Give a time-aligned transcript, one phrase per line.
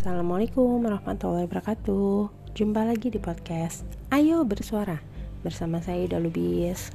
[0.00, 2.32] Assalamualaikum warahmatullahi wabarakatuh.
[2.56, 4.96] Jumpa lagi di podcast Ayo bersuara
[5.44, 6.88] Bersama saya Ida Lubis.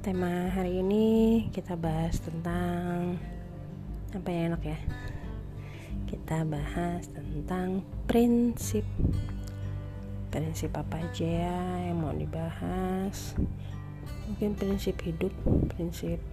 [0.00, 1.04] Tema hari ini
[1.52, 3.20] kita bahas tentang
[4.08, 4.78] Apa yang enak ya?
[6.08, 8.88] Kita bahas tentang prinsip.
[10.32, 11.60] Prinsip apa aja ya
[11.92, 13.36] yang mau dibahas?
[14.32, 15.36] Mungkin prinsip hidup
[15.76, 16.24] Prinsip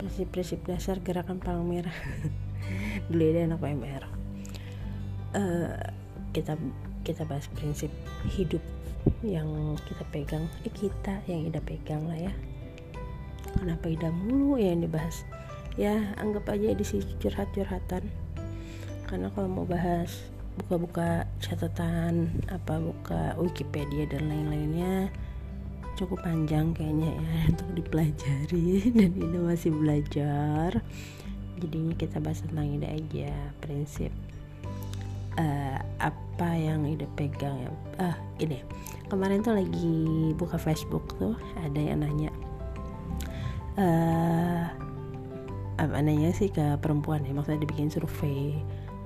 [0.00, 1.92] Prinsip-prinsip dasar gerakan palang merah.
[3.12, 4.15] Dulu ada anak PMR
[5.36, 5.76] uh,
[6.32, 6.56] kita
[7.04, 7.92] kita bahas prinsip
[8.26, 8.60] hidup
[9.22, 12.32] yang kita pegang eh kita yang Ida pegang lah ya.
[13.56, 15.22] Kenapa Ida mulu yang dibahas?
[15.78, 18.10] Ya anggap aja di sini curhat-curhatan.
[19.06, 20.10] Karena kalau mau bahas
[20.56, 25.12] buka-buka catatan apa buka Wikipedia dan lain-lainnya
[25.96, 28.68] cukup panjang kayaknya ya untuk dipelajari.
[28.98, 30.82] Dan ini masih belajar.
[31.56, 33.32] Jadinya kita bahas tentang ide aja
[33.64, 34.12] prinsip
[35.40, 37.70] uh, apa yang ide pegang ya?
[38.00, 38.60] Ah ini
[39.08, 42.30] kemarin tuh lagi buka Facebook tuh ada yang nanya
[43.78, 44.64] uh,
[45.76, 47.32] apa nanya sih ke perempuan ya?
[47.32, 48.60] Maksudnya dibikin survei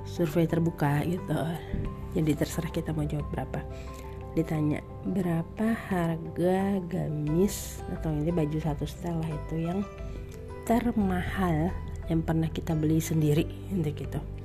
[0.07, 1.39] survei terbuka gitu.
[2.17, 3.61] Jadi terserah kita mau jawab berapa.
[4.35, 9.83] Ditanya berapa harga gamis atau ini baju satu setelah itu yang
[10.67, 11.75] termahal
[12.07, 13.47] yang pernah kita beli sendiri?
[13.75, 14.40] Untuk gitu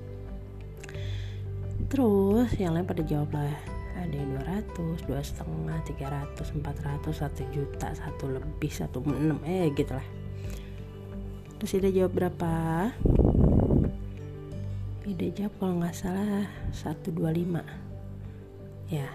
[1.87, 3.53] terus yang lain pada jawab lah
[3.95, 4.35] ada yang
[4.75, 10.03] 200, dua setengah, 300, 400, 1 juta, satu lebih, satu enam, eh gitu lah.
[11.57, 12.51] Terus dia jawab berapa?
[15.05, 17.61] Ida jawab kalau nggak salah 125
[18.89, 19.05] Ya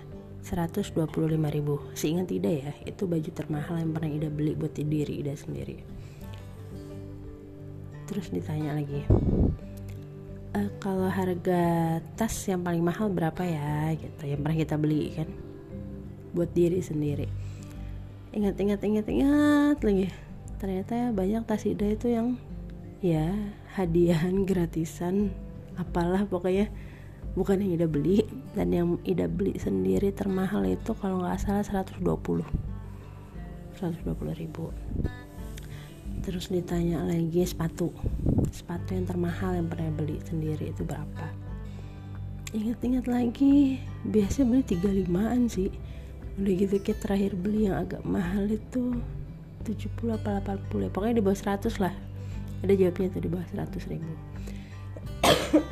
[0.46, 0.94] 125
[1.50, 5.82] ribu Seingat Ida ya Itu baju termahal yang pernah Ida beli buat diri Ida sendiri
[8.10, 9.06] terus ditanya lagi
[10.54, 11.62] e, kalau harga
[12.18, 15.28] tas yang paling mahal berapa ya gitu yang pernah kita beli kan?
[16.34, 17.26] Buat diri sendiri.
[18.30, 20.06] Ingat ingat ingat ingat lagi.
[20.62, 22.38] Ternyata banyak tas Ida itu yang
[23.02, 23.34] ya
[23.74, 25.34] hadiahan gratisan.
[25.78, 26.70] Apalah pokoknya.
[27.30, 28.26] Bukan yang Ida beli
[28.58, 32.42] dan yang Ida beli sendiri termahal itu kalau nggak salah 120 120
[34.34, 34.74] ribu.
[36.20, 37.94] Terus ditanya lagi sepatu
[38.60, 41.32] sepatu yang termahal yang pernah beli sendiri itu berapa?
[42.52, 45.72] Ingat-ingat lagi biasanya beli 35an sih.
[46.36, 49.00] Udah gitu kita terakhir beli yang agak mahal itu
[49.64, 50.90] 70 apa 80 ya.
[50.92, 51.94] Pokoknya di bawah 100 lah.
[52.60, 54.12] Ada jawabnya tuh di bawah 100 ribu.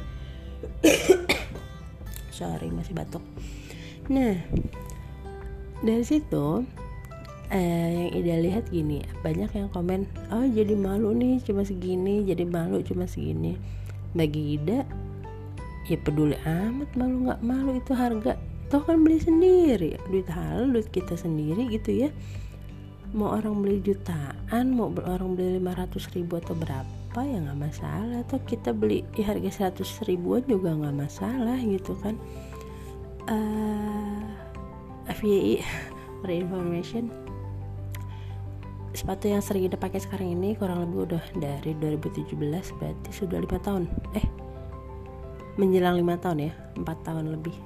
[2.38, 3.24] Sorry masih batuk.
[4.08, 4.40] Nah
[5.84, 6.64] dari situ
[7.48, 12.44] eh, yang Ida lihat gini banyak yang komen oh jadi malu nih cuma segini jadi
[12.44, 13.56] malu cuma segini.
[14.16, 14.84] Bagi Ida
[15.88, 18.36] ya peduli amat malu nggak malu itu harga.
[18.68, 22.10] Toh kan beli sendiri duit halal duit kita sendiri gitu ya.
[23.16, 28.20] Mau orang beli jutaan mau orang beli 500 ribu atau berapa ya nggak masalah.
[28.28, 32.20] Atau kita beli ya harga 100 ribuan juga nggak masalah gitu kan.
[33.28, 34.24] Uh,
[35.08, 35.64] eh, FYI
[36.20, 37.27] for information
[38.96, 42.34] sepatu yang sering kita pakai sekarang ini kurang lebih udah dari 2017
[42.80, 43.84] berarti sudah lima tahun.
[44.16, 44.26] Eh
[45.58, 47.56] menjelang lima tahun ya empat tahun lebih.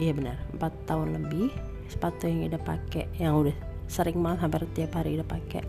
[0.00, 1.52] Iya benar empat tahun lebih
[1.92, 3.52] sepatu yang udah pakai yang udah
[3.84, 5.62] sering banget hampir tiap hari udah pakai.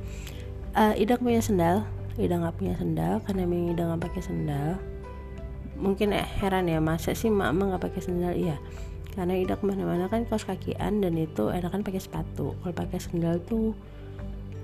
[0.74, 4.78] Uh, Ida punya sendal Ida nggak punya sendal karena memang Ida nggak pakai sendal.
[5.74, 8.34] Mungkin eh, heran ya masa sih mama nggak pakai sendal?
[8.38, 8.58] Iya
[9.14, 12.58] karena Ida ke mana-mana kan kaos kakian dan itu enakan pakai sepatu.
[12.58, 13.78] Kalau pakai sendal tuh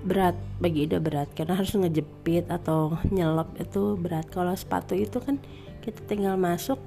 [0.02, 1.30] berat bagi Ida berat.
[1.38, 4.26] Karena harus ngejepit atau nyelop itu berat.
[4.26, 5.38] Kalau sepatu itu kan
[5.86, 6.82] kita tinggal masuk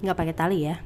[0.00, 0.80] nggak pakai tali ya.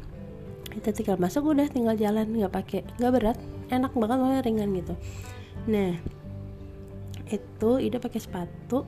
[0.66, 2.26] Kita tinggal masuk udah tinggal jalan.
[2.26, 3.38] Nggak pakai nggak berat.
[3.70, 4.94] Enak banget malah ringan gitu.
[5.70, 5.94] Nah
[7.30, 8.82] itu Ida pakai sepatu.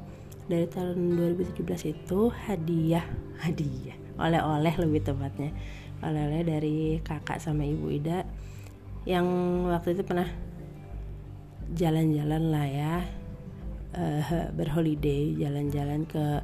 [0.48, 3.04] Dari tahun 2017 itu hadiah
[3.36, 5.54] hadiah oleh-oleh lebih tepatnya.
[6.02, 8.22] Oleh-oleh dari kakak sama ibu Ida
[9.08, 9.26] yang
[9.66, 10.28] waktu itu pernah
[11.72, 12.94] jalan-jalan lah ya
[13.96, 16.42] uh, berholiday jalan-jalan ke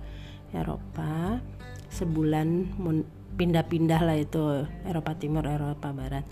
[0.55, 1.38] Eropa.
[1.93, 2.75] Sebulan
[3.38, 6.27] pindah-pindah lah itu Eropa Timur Eropa Barat.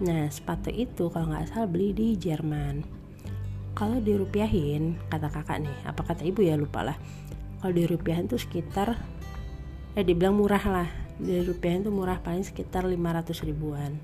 [0.00, 2.84] Nah sepatu itu kalau nggak salah beli di Jerman.
[3.72, 6.96] Kalau dirupiahin kata kakak nih apa kata ibu ya lupa lah.
[7.60, 8.96] Kalau dirupiahin tuh sekitar
[9.92, 10.88] eh dibilang murah lah.
[11.20, 13.94] Dirupiahin tuh murah paling sekitar 500 ribuan.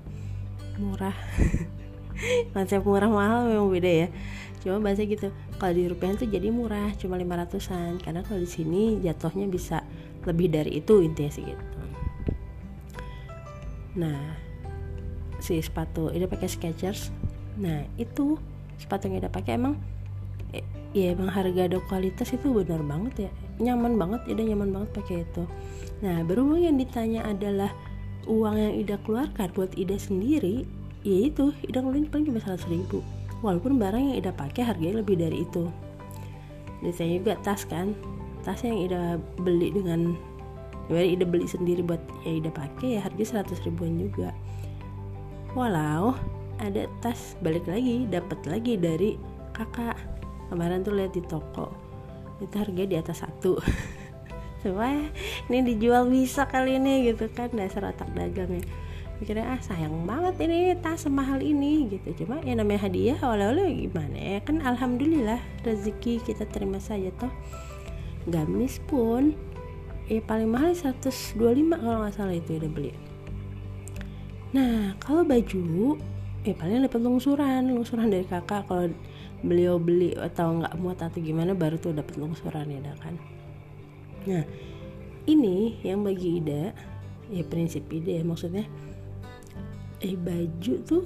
[0.77, 1.15] Murah.
[2.53, 4.07] Konsep murah mahal memang beda ya.
[4.59, 8.99] Cuma bahasa gitu kalau di rupiah tuh jadi murah cuma 500an karena kalau di sini
[8.99, 9.87] jatuhnya bisa
[10.27, 11.65] lebih dari itu intinya sih gitu.
[13.95, 14.35] Nah
[15.39, 17.15] si sepatu Ida pakai Skechers.
[17.55, 18.35] Nah itu
[18.75, 19.79] sepatu yang Ida pakai emang
[20.93, 23.31] ya emang harga ada kualitas itu benar banget ya.
[23.59, 25.43] Nyaman banget Ida nyaman banget pakai itu.
[26.01, 27.69] Nah berhubung yang ditanya adalah
[28.25, 30.65] uang yang Ida keluarkan buat Ida sendiri
[31.05, 33.05] ya itu Ida ngeluarin paling cuma 100 ribu.
[33.45, 35.69] Walaupun barang yang Ida pakai harganya lebih dari itu.
[36.81, 37.93] Ditanya juga tas kan
[38.41, 40.17] tas yang Ida beli dengan
[40.89, 44.33] ya Ida beli sendiri buat ya Ida pakai ya harga 100 ribuan juga.
[45.53, 46.17] Walau
[46.59, 49.15] ada tas balik lagi dapat lagi dari
[49.55, 50.18] kakak
[50.49, 51.71] kemarin tuh lihat di toko.
[52.43, 53.61] Itu harga di atas satu.
[54.65, 54.91] Cuma
[55.47, 58.65] ini dijual bisa kali ini gitu kan dasar otak dagangnya
[59.19, 62.23] mikirnya ah sayang banget ini tas semahal ini gitu.
[62.23, 64.39] Cuma ya namanya hadiah oleh-oleh gimana ya?
[64.43, 67.31] Kan alhamdulillah rezeki kita terima saja toh.
[68.27, 69.35] Gamis pun
[70.09, 71.37] ya paling mahal 125
[71.69, 72.91] kalau nggak salah itu udah beli
[74.49, 76.01] nah kalau baju
[76.41, 78.89] ya paling dapat lungsuran lungsuran dari kakak kalau
[79.39, 83.15] beliau beli atau nggak muat atau gimana baru tuh dapat lungsuran ya kan?
[84.27, 84.43] Nah
[85.29, 86.73] ini yang bagi Ida
[87.29, 88.65] ya prinsip Ida ya maksudnya
[89.99, 91.03] eh baju tuh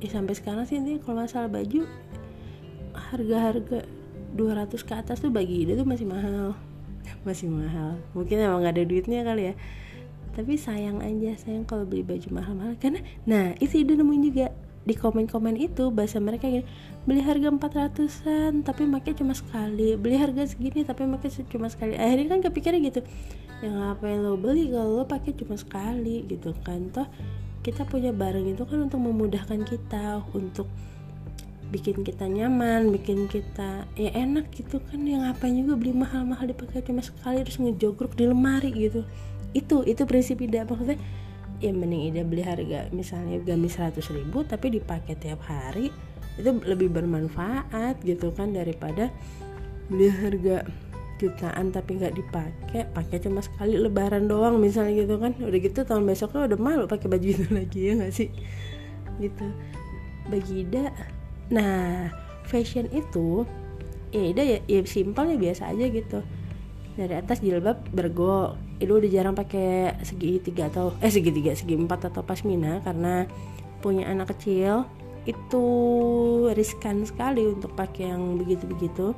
[0.00, 1.84] ya sampai sekarang sih ini kalau masalah baju
[2.94, 3.84] harga-harga
[4.34, 6.54] 200 ke atas tuh bagi Ida tuh masih mahal.
[7.26, 8.00] Masih mahal.
[8.16, 9.54] Mungkin emang gak ada duitnya kali ya.
[10.30, 12.74] Tapi sayang aja sayang kalau beli baju mahal-mahal.
[12.78, 14.46] Karena nah itu ide nemuin juga
[14.80, 16.64] di komen-komen itu bahasa mereka gini
[17.04, 19.96] beli harga 400an tapi pakai cuma sekali.
[19.96, 21.96] Beli harga segini tapi pakai cuma sekali.
[21.96, 23.00] Akhirnya kan kepikiran gitu
[23.60, 26.24] yang ngapain lo beli kalau lo pakai cuma sekali?
[26.24, 26.88] Gitu kan.
[26.92, 27.08] Toh
[27.60, 30.64] kita punya barang itu kan untuk memudahkan kita untuk
[31.70, 35.04] bikin kita nyaman, bikin kita ya enak gitu kan.
[35.04, 39.04] Yang ngapain juga beli mahal-mahal dipakai cuma sekali terus ngejogrok di lemari gitu.
[39.52, 40.96] Itu itu prinsip ida maksudnya
[41.60, 45.92] ya mending ida beli harga misalnya gamis 100 ribu tapi dipakai tiap hari
[46.40, 49.12] itu lebih bermanfaat gitu kan daripada
[49.92, 50.64] beli harga
[51.20, 52.88] jutaan tapi nggak dipakai.
[52.96, 55.36] Pakai cuma sekali lebaran doang misalnya gitu kan.
[55.36, 58.32] Udah gitu tahun besoknya udah malu pakai baju itu lagi ya nggak sih?
[59.20, 59.46] Gitu.
[60.32, 60.88] Bagi Ida
[61.52, 62.08] nah
[62.48, 63.44] fashion itu
[64.14, 66.18] ya Ida ya, ya simpel ya biasa aja gitu.
[66.96, 71.76] Dari atas jilbab bergo itu udah jarang pakai segi tiga atau eh segi tiga segi
[71.76, 73.28] empat atau pasmina karena
[73.84, 74.88] punya anak kecil.
[75.28, 75.62] Itu
[76.56, 79.12] riskan sekali untuk pakai yang begitu-begitu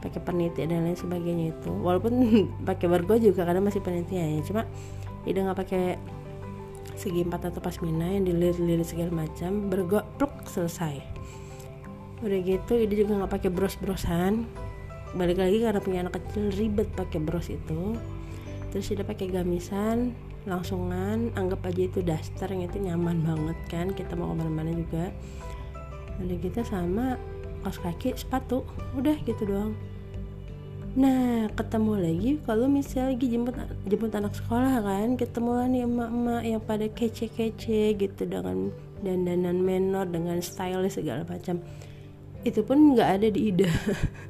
[0.00, 1.68] pakai peniti dan lain sebagainya itu.
[1.68, 2.12] Walaupun
[2.68, 4.64] pakai bergo juga kadang masih peniti ya cuma
[5.28, 5.84] ide nggak pakai
[6.96, 10.96] segi empat atau pasmina yang dililit-lilit segala macam bergo pluk selesai.
[12.24, 14.48] Udah gitu ide juga nggak pakai bros-brosan.
[15.12, 17.94] Balik lagi karena punya anak kecil ribet pakai bros itu
[18.74, 24.12] terus udah pakai gamisan langsungan anggap aja itu daster yang itu nyaman banget kan kita
[24.12, 25.08] mau ke mana-mana juga.
[26.20, 27.16] Kita gitu sama
[27.64, 28.66] kaos kaki sepatu
[28.98, 29.72] udah gitu doang.
[30.94, 33.56] Nah ketemu lagi kalau misalnya lagi jemput
[33.88, 40.38] jemput anak sekolah kan ketemu lah emak-emak yang pada kece-kece gitu dengan dandanan menor dengan
[40.44, 41.58] style segala macam.
[42.44, 43.72] Itu pun nggak ada di ida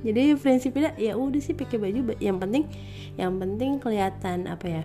[0.00, 2.64] jadi prinsipnya ya udah sih pakai baju yang penting
[3.20, 4.82] yang penting kelihatan apa ya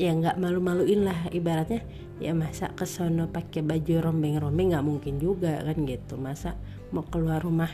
[0.00, 1.84] ya nggak malu-maluin lah ibaratnya.
[2.20, 6.16] Ya masa kesono pakai baju rombeng-rombeng nggak mungkin juga kan gitu.
[6.16, 6.56] Masa
[6.88, 7.68] mau keluar rumah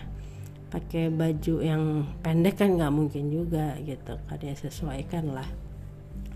[0.71, 4.39] pakai baju yang pendek kan nggak mungkin juga gitu kan.
[4.43, 5.47] Ya sesuaikan lah.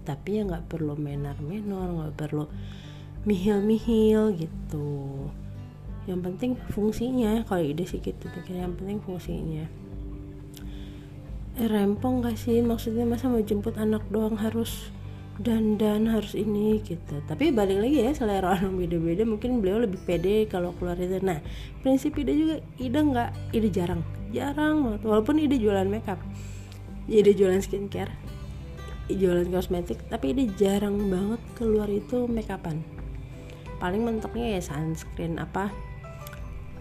[0.07, 2.47] Tapi ya nggak perlu menar-menor nggak perlu
[3.27, 5.27] mihil-mihil gitu.
[6.07, 9.67] Yang penting fungsinya kalau ide sih gitu pikir yang penting fungsinya
[11.69, 12.63] rempong gak sih?
[12.65, 14.89] Maksudnya masa mau jemput anak doang harus
[15.41, 17.21] dan dan harus ini gitu.
[17.27, 19.27] Tapi balik lagi ya selera orang beda-beda.
[19.29, 21.21] Mungkin beliau lebih pede kalau keluar itu.
[21.21, 21.43] Nah
[21.85, 24.01] prinsip ide juga ide nggak ide jarang.
[24.31, 25.03] Jarang banget.
[25.05, 26.23] Walaupun ide jualan makeup
[27.11, 28.15] ide jualan skincare
[29.11, 32.79] jualan kosmetik tapi ide jarang banget keluar itu makeupan.
[33.83, 35.75] Paling mentoknya ya sunscreen apa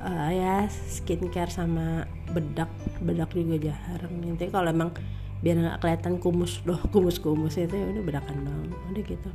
[0.04, 2.72] uh, ya skincare sama bedak.
[3.04, 4.14] Bedak juga jarang.
[4.24, 4.92] Nanti kalau emang
[5.40, 9.30] biar nggak kelihatan kumus doh kumus kumus itu ya udah bedakan dong udah gitu.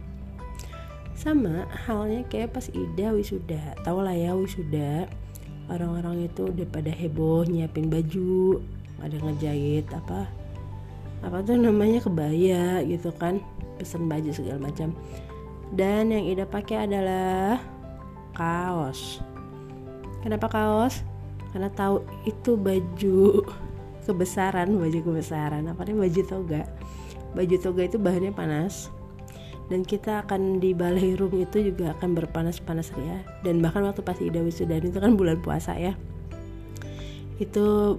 [1.16, 3.78] Sama halnya kayak pas Ida wisuda.
[3.86, 5.08] Tau lah ya wisuda.
[5.72, 8.60] Orang-orang itu udah pada heboh nyiapin baju
[9.00, 10.28] ada ngejahit apa
[11.24, 13.40] apa tuh namanya kebaya gitu kan.
[13.80, 14.92] Pesen baju segala macam.
[15.72, 17.58] Dan yang Ida pakai adalah
[18.36, 19.24] kaos
[20.24, 21.04] Kenapa kaos?
[21.52, 23.44] Karena tahu itu baju
[24.08, 25.68] kebesaran, baju kebesaran.
[25.68, 26.64] Apa nih baju toga?
[27.36, 28.88] Baju toga itu bahannya panas.
[29.72, 34.20] dan kita akan di balai room itu juga akan berpanas-panas ya dan bahkan waktu pas
[34.20, 35.96] Ida wisuda itu kan bulan puasa ya
[37.40, 37.98] itu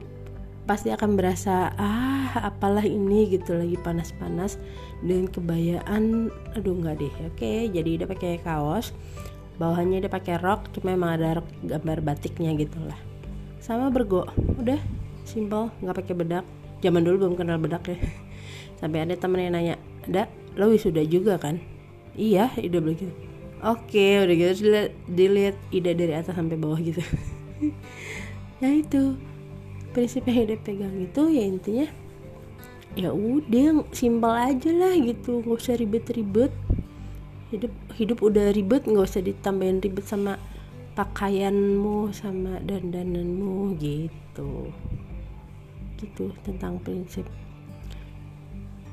[0.66, 4.58] pasti akan berasa ah apalah ini gitu lagi panas-panas
[5.06, 8.94] dan kebayaan aduh nggak deh oke jadi udah pakai kaos
[9.56, 12.98] bawahnya dia pakai rok cuma emang ada rok gambar batiknya gitu lah.
[13.64, 14.28] Sama bergo
[14.60, 14.80] udah
[15.24, 16.46] simple nggak pakai bedak.
[16.84, 17.98] Zaman dulu belum kenal bedak ya.
[18.80, 21.60] Sampai ada temen yang nanya ada lo wisuda juga kan?
[22.16, 23.12] Iya Ida begitu
[23.66, 27.02] oke udah gitu dilihat, dilihat Ida dari atas sampai bawah gitu.
[28.64, 29.20] Ya itu
[29.92, 31.88] prinsip yang Ida pegang itu ya intinya
[32.96, 36.56] ya udah simpel aja lah gitu nggak usah ribet-ribet
[37.54, 40.42] hidup hidup udah ribet nggak usah ditambahin ribet sama
[40.96, 44.72] pakaianmu sama dandananmu gitu.
[46.00, 47.28] Gitu tentang prinsip.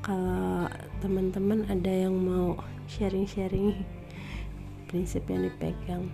[0.03, 0.67] Kalau
[0.99, 2.59] teman-teman ada yang mau
[2.91, 3.71] sharing-sharing
[4.91, 6.11] prinsip yang dipegang?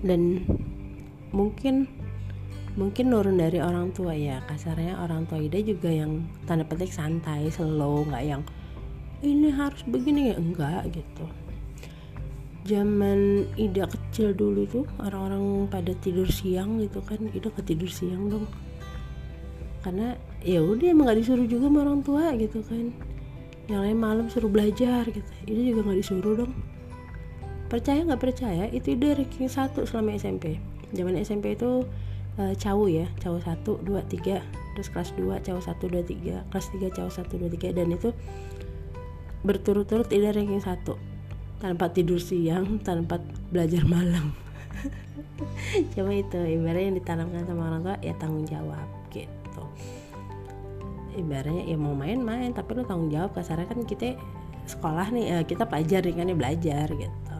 [0.00, 0.48] Dan
[1.36, 1.84] mungkin
[2.76, 4.40] mungkin nurun dari orang tua ya.
[4.48, 8.42] Kasarnya orang tua Ida juga yang tanda petik santai slow nggak yang
[9.22, 10.36] ini harus begini ya?
[10.36, 11.26] Enggak gitu.
[12.66, 17.20] Zaman Ida kecil dulu tuh orang-orang pada tidur siang gitu kan.
[17.30, 18.46] Ida ketidur siang dong.
[19.86, 22.90] Karena ya udah emang gak disuruh juga sama orang tua gitu kan.
[23.70, 25.30] Yang lain malam suruh belajar gitu.
[25.46, 26.52] Ini juga nggak disuruh dong.
[27.66, 30.58] Percaya nggak percaya itu dia ranking satu selama SMP
[30.94, 31.82] zaman SMP itu
[32.38, 34.44] uh, cawu ya cawu satu dua tiga.
[34.76, 36.44] Terus kelas 2 cawu satu dua tiga.
[36.52, 37.72] Kelas 3 cawu satu dua tiga.
[37.72, 38.12] Dan itu
[39.46, 40.98] berturut-turut tidak ranking satu.
[41.62, 43.22] Tanpa tidur siang tanpa
[43.54, 44.34] belajar malam.
[45.94, 48.84] Cuma itu ibaratnya yang ditanamkan sama orang tua ya tanggung jawab
[49.14, 49.64] gitu.
[51.16, 54.18] Ibaratnya ya mau main-main tapi lo tanggung jawab kasarnya kan kita
[54.66, 57.36] sekolah nih eh, kita pelajar nih kan ya belajar gitu.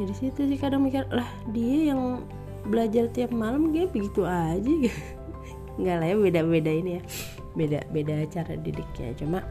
[0.00, 2.24] Ya di situ sih kadang mikir lah dia yang
[2.66, 4.72] belajar tiap malam kayak begitu aja.
[5.80, 7.02] Nggak lah ya beda-beda ini ya.
[7.52, 9.12] Beda beda cara didiknya.
[9.14, 9.44] Cuma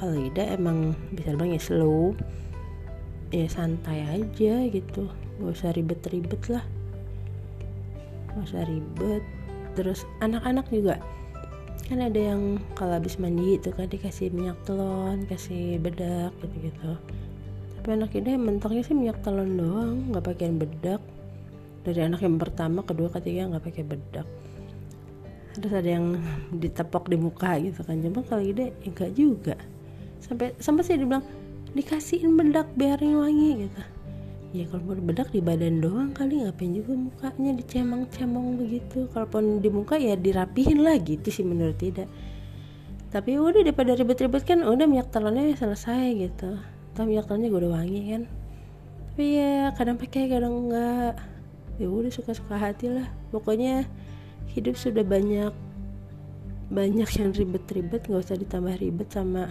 [0.00, 2.16] kalau Ida emang bisa bilang ya slow.
[3.30, 5.06] Ya santai aja gitu.
[5.38, 6.64] Gak usah ribet-ribet lah.
[8.32, 9.22] Gak usah ribet.
[9.76, 10.96] Terus anak-anak juga.
[11.86, 16.92] Kan ada yang kalau habis mandi itu kan dikasih minyak telon kasih bedak gitu gitu
[17.80, 21.00] tapi anak ini mentoknya sih minyak telon doang nggak pakai bedak.
[21.80, 24.28] Dari anak yang pertama kedua ketiga nggak pakai bedak.
[25.56, 26.20] Terus ada yang
[26.52, 28.04] ditepok di muka gitu kan.
[28.04, 29.56] Cuma kalau ide enggak juga
[30.20, 31.24] sampai sampai sih dibilang
[31.72, 33.82] dikasihin bedak biar wangi gitu.
[34.50, 39.06] Ya kalau mau bedak di badan doang kali ngapain juga mukanya dicemang-cemong begitu.
[39.14, 42.10] Kalaupun di muka ya dirapihin lah gitu sih menurut tidak.
[43.14, 46.58] Tapi udah daripada ribet-ribet kan udah minyak telurnya selesai gitu.
[46.98, 48.22] Tapi minyak telurnya gue udah wangi kan.
[49.14, 51.14] Tapi ya kadang pakai kadang enggak.
[51.78, 53.06] Ya udah suka-suka hati lah.
[53.30, 53.86] Pokoknya
[54.50, 55.54] hidup sudah banyak
[56.70, 59.46] banyak yang ribet-ribet nggak usah ditambah ribet sama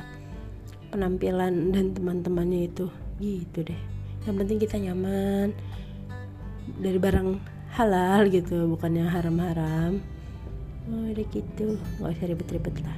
[0.90, 2.90] penampilan dan teman-temannya itu.
[3.22, 3.82] Gitu deh.
[4.28, 5.56] Yang penting kita nyaman
[6.78, 7.40] dari barang
[7.74, 10.02] halal gitu bukannya haram-haram.
[10.90, 11.78] Oh udah gitu.
[12.02, 12.98] Nggak usah ribet-ribet lah.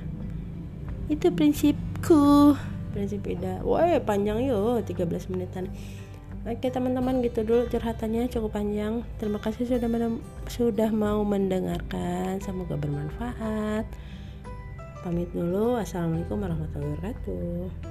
[1.12, 2.56] Itu prinsipku.
[2.96, 3.64] Prinsip beda.
[3.68, 5.68] Wah panjang yo 13 menitan.
[6.42, 8.32] Oke teman-teman gitu dulu curhatannya.
[8.32, 9.06] Cukup panjang.
[9.22, 9.88] Terima kasih sudah
[10.50, 12.42] sudah mau mendengarkan.
[12.42, 13.86] Semoga bermanfaat.
[15.02, 15.82] Pamit dulu.
[15.82, 17.91] Assalamualaikum warahmatullahi wabarakatuh.